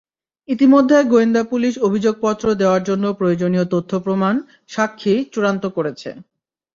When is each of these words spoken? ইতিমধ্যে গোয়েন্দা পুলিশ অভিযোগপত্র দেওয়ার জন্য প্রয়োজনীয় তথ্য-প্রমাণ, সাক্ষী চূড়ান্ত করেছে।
ইতিমধ্যে 0.49 0.97
গোয়েন্দা 1.05 1.43
পুলিশ 1.51 1.73
অভিযোগপত্র 1.87 2.45
দেওয়ার 2.61 2.81
জন্য 2.83 3.05
প্রয়োজনীয় 3.19 3.65
তথ্য-প্রমাণ, 3.73 4.35
সাক্ষী 4.69 5.13
চূড়ান্ত 5.33 5.63
করেছে। 5.77 6.09